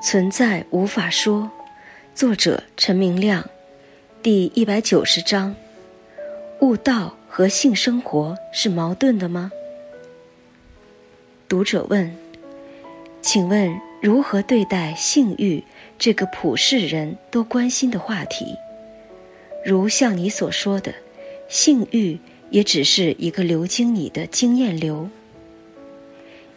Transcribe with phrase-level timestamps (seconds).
[0.00, 1.50] 存在无法说，
[2.14, 3.44] 作者陈明亮，
[4.22, 5.56] 第一百九十章。
[6.60, 9.50] 悟道和性生活是矛盾的吗？
[11.48, 12.14] 读者问
[13.20, 15.64] ：“请问如何对待性欲
[15.98, 18.54] 这个普世人都关心的话题？
[19.64, 20.94] 如像你所说的，
[21.48, 22.16] 性欲
[22.50, 25.10] 也只是一个流经你的经验流，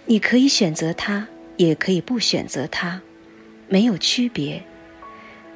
[0.05, 1.27] 你可以选择它，
[1.57, 3.01] 也可以不选择它。”
[3.71, 4.61] 没有区别，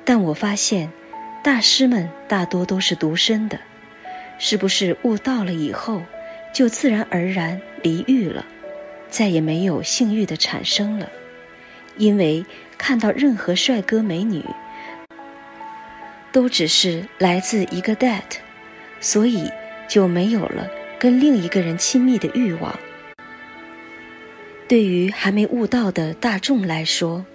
[0.05, 0.89] 但我发现，
[1.43, 3.59] 大师们大多都是独身的，
[4.39, 6.01] 是不是悟道了以后，
[6.53, 8.45] 就自然而然离欲了，
[9.09, 11.09] 再也没有性欲的产生了？
[11.97, 12.45] 因为
[12.77, 14.41] 看到任何帅哥美女，
[16.31, 18.37] 都只是来自一个 that，
[19.01, 19.51] 所以
[19.89, 22.73] 就没有了跟另一个人亲密的欲望。
[24.69, 27.25] 对于还没悟道的大众来说，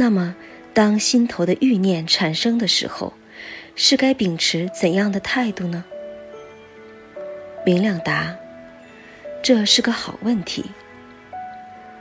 [0.00, 0.34] 那么，
[0.72, 3.12] 当心头的欲念产生的时候，
[3.76, 5.84] 是该秉持怎样的态度呢？
[7.66, 8.34] 明亮答
[9.44, 10.64] ：“这是个好问题。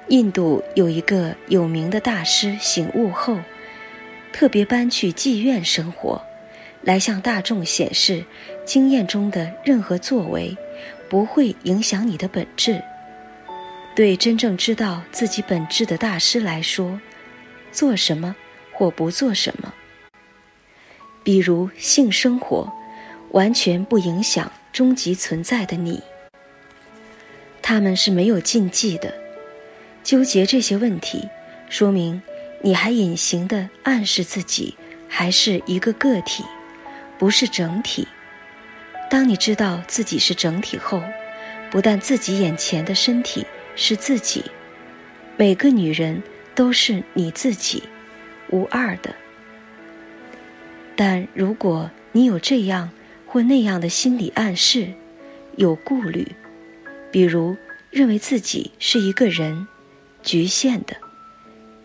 [0.07, 3.37] 印度有一个有名的大师醒悟后，
[4.31, 6.21] 特别搬去妓院生活，
[6.81, 8.23] 来向大众显示，
[8.63, 10.55] 经验中的任何作为
[11.09, 12.81] 不会影响你的本质。
[13.93, 16.97] 对真正知道自己本质的大师来说。”
[17.71, 18.35] 做什么
[18.71, 19.73] 或不做什么，
[21.23, 22.71] 比如性生活，
[23.31, 26.01] 完全不影响终极存在的你。
[27.61, 29.13] 他们是没有禁忌的。
[30.03, 31.27] 纠结这些问题，
[31.69, 32.19] 说明
[32.61, 34.75] 你还隐形的暗示自己
[35.07, 36.43] 还是一个个体，
[37.17, 38.07] 不是整体。
[39.09, 41.03] 当你知道自己是整体后，
[41.69, 43.45] 不但自己眼前的身体
[43.75, 44.43] 是自己，
[45.37, 46.23] 每个女人。
[46.59, 47.83] 都是你自己，
[48.49, 49.15] 无二的。
[50.93, 52.89] 但如果你有这样
[53.25, 54.91] 或那样的心理暗示，
[55.55, 56.27] 有顾虑，
[57.13, 57.55] 比如
[57.89, 59.69] 认为自己是一个人，
[60.21, 60.95] 局限的；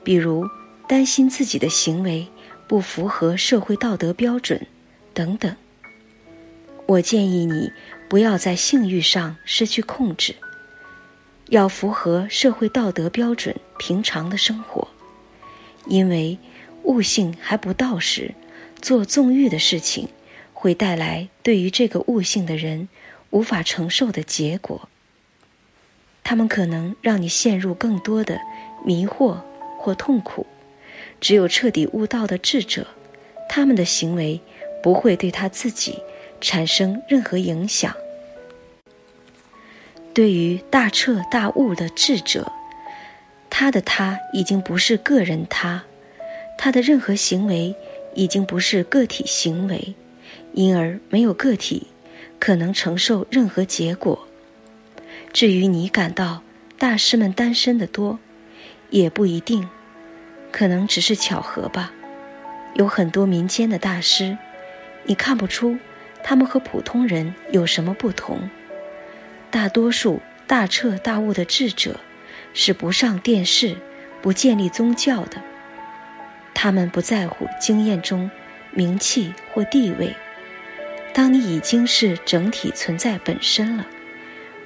[0.02, 0.44] 比如
[0.88, 2.26] 担心自己的行为
[2.66, 4.66] 不符合社会道德标准，
[5.12, 5.54] 等等，
[6.86, 7.70] 我建议你
[8.08, 10.34] 不要在性欲上失去控制。
[11.50, 14.73] 要符合社会道德标准，平常的生活，
[15.86, 16.38] 因为
[16.82, 18.34] 悟性还不到时，
[18.80, 20.08] 做纵欲的事情，
[20.52, 22.88] 会带来对于这个悟性的人
[23.30, 24.88] 无法承受的结果。
[26.22, 28.40] 他们可能让你陷入更多的
[28.84, 29.38] 迷惑
[29.78, 30.46] 或痛苦。
[31.20, 32.86] 只有彻底悟道的智者，
[33.48, 34.40] 他们的行为
[34.82, 35.98] 不会对他自己
[36.40, 37.94] 产生任何影响。
[40.12, 42.52] 对于大彻大悟的智者，
[43.56, 45.84] 他的他已经不是个人他，
[46.58, 47.72] 他的任何行为
[48.12, 49.94] 已经不是个体行为，
[50.54, 51.86] 因而没有个体
[52.40, 54.26] 可能承受任何结果。
[55.32, 56.42] 至于你感到
[56.80, 58.18] 大师们单身的多，
[58.90, 59.68] 也不一定，
[60.50, 61.92] 可能只是巧合吧。
[62.74, 64.36] 有很多民间的大师，
[65.04, 65.78] 你看不出
[66.24, 68.50] 他们和普通人有什么不同。
[69.52, 72.00] 大多数大彻大悟的智者，
[72.54, 73.76] 是不上电视、
[74.22, 75.42] 不建立宗教的。
[76.54, 78.30] 他们不在乎经验中
[78.72, 80.14] 名气或地位。
[81.12, 83.86] 当你已经是整体存在本身了，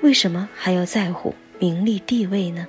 [0.00, 2.69] 为什么还要在乎名利地位呢？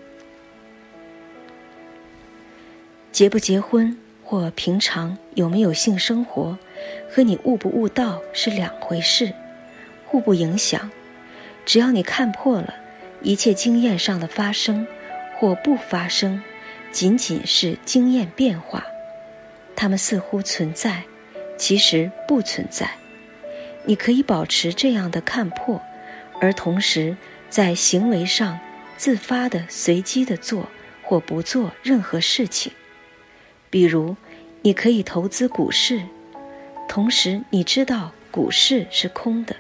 [3.12, 6.58] 结不结婚或平常有没有性生活，
[7.10, 9.34] 和你悟不悟道是两回事，
[10.06, 10.90] 互不影响。
[11.66, 12.74] 只要你看破了，
[13.22, 14.88] 一切经验上的发生
[15.40, 16.44] 或不发生，
[16.92, 18.86] 仅仅是经验变化，
[19.74, 21.04] 它们似乎存在，
[21.58, 22.92] 其实不存在。
[23.86, 25.82] 你可以保持这样的看破，
[26.42, 27.16] 而同时
[27.50, 28.60] 在行为上
[28.98, 30.68] 自发的、随机的做
[31.02, 32.74] 或不做任何事情。
[33.70, 34.18] 比如，
[34.62, 36.02] 你可以投资股市，
[36.90, 39.56] 同时你知道股市是空的。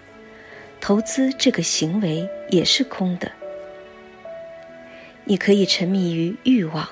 [0.81, 3.31] 投资这个行为也是空的。
[5.29, 6.89] 你可以沉迷于欲望，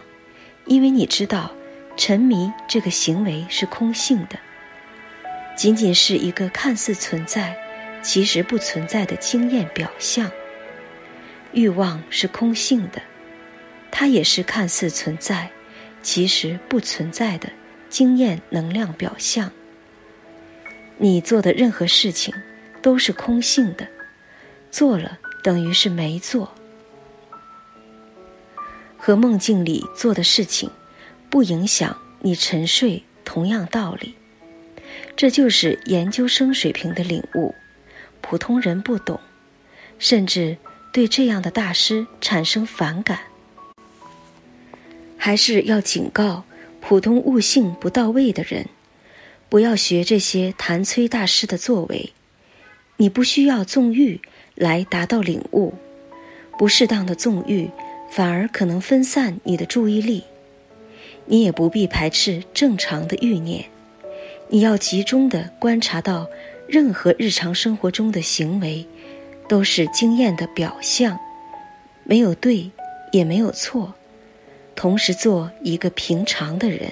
[0.67, 1.51] 因为你知道，
[1.97, 4.37] 沉迷这个行为是空性的，
[5.55, 7.57] 仅仅是一个看似存在，
[8.03, 10.29] 其实不存在的经验表象。
[11.51, 13.01] 欲望是空性的，
[13.89, 15.49] 它也是看似存在，
[16.03, 17.49] 其实不存在的
[17.89, 19.51] 经验能量表象。
[20.97, 22.31] 你做的任何事情。
[22.79, 23.85] 都是空性的，
[24.71, 26.53] 做了等于是没做。
[29.07, 30.69] 和梦境里做的事情，
[31.29, 34.15] 不影响你沉睡，同样道理。
[35.15, 37.55] 这就是研究生水平的领悟，
[38.19, 39.17] 普通人不懂，
[39.97, 40.57] 甚至
[40.91, 43.19] 对这样的大师产生反感。
[45.17, 46.43] 还是要警告
[46.81, 48.67] 普通悟性不到位的人，
[49.47, 52.11] 不要学这些谭崔大师的作为。
[52.97, 54.19] 你不需要纵欲
[54.53, 55.75] 来达到领悟，
[56.59, 57.69] 不适当的纵欲
[58.09, 60.23] 反而可能分散你的注意力。
[61.25, 63.65] 你也不必排斥正常的欲念，
[64.47, 66.27] 你要集中的观察到，
[66.67, 68.85] 任何日常生活中的行为，
[69.47, 71.19] 都是经验的表象，
[72.05, 72.71] 没有对，
[73.11, 73.93] 也没有错。
[74.73, 76.91] 同时做一个平常的人。